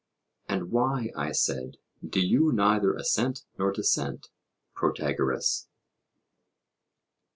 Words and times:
And 0.49 0.71
why, 0.71 1.11
I 1.15 1.31
said, 1.31 1.77
do 2.03 2.19
you 2.21 2.51
neither 2.51 2.95
assent 2.95 3.45
nor 3.59 3.71
dissent, 3.71 4.29
Protagoras? 4.73 5.67